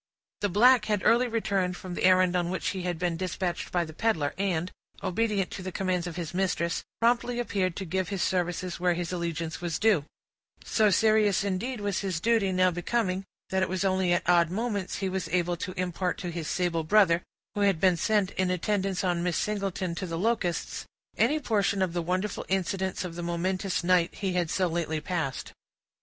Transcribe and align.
The 0.39 0.49
black 0.49 0.85
had 0.85 1.03
early 1.05 1.27
returned 1.27 1.77
from 1.77 1.93
the 1.93 2.05
errand 2.05 2.35
on 2.35 2.49
which 2.49 2.69
he 2.69 2.81
had 2.81 2.97
been 2.97 3.17
dispatched 3.17 3.71
by 3.71 3.85
the 3.85 3.93
peddler, 3.93 4.33
and, 4.35 4.71
obedient 5.03 5.51
to 5.51 5.61
the 5.61 5.71
commands 5.71 6.07
of 6.07 6.15
his 6.15 6.33
mistress, 6.33 6.83
promptly 6.99 7.37
appeared 7.37 7.75
to 7.75 7.85
give 7.85 8.09
his 8.09 8.23
services 8.23 8.79
where 8.79 8.95
his 8.95 9.11
allegiance 9.13 9.61
was 9.61 9.77
due; 9.77 10.03
so 10.63 10.89
serious, 10.89 11.43
indeed, 11.43 11.81
was 11.81 11.99
his 11.99 12.19
duty 12.19 12.51
now 12.51 12.71
becoming, 12.71 13.23
that 13.51 13.61
it 13.61 13.69
was 13.69 13.85
only 13.85 14.11
at 14.11 14.27
odd 14.27 14.49
moments 14.49 14.95
he 14.95 15.07
was 15.07 15.27
enabled 15.27 15.59
to 15.59 15.79
impart 15.79 16.17
to 16.17 16.31
his 16.31 16.47
sable 16.47 16.83
brother, 16.83 17.21
who 17.53 17.61
had 17.61 17.79
been 17.79 17.95
sent 17.95 18.31
in 18.31 18.49
attendance 18.49 19.03
on 19.03 19.21
Miss 19.21 19.37
Singleton 19.37 19.93
to 19.93 20.07
the 20.07 20.17
Locusts, 20.17 20.83
any 21.15 21.39
portion 21.39 21.79
of 21.83 21.93
the 21.93 22.01
wonderful 22.01 22.43
incidents 22.49 23.05
of 23.05 23.13
the 23.13 23.21
momentous 23.21 23.83
night 23.83 24.15
he 24.15 24.33
had 24.33 24.49
so 24.49 24.65
lately 24.65 24.99
passed. 24.99 25.53